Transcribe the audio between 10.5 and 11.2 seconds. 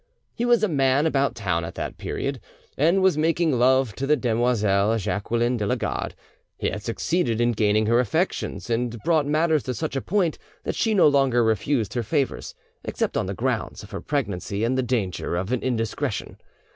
that she no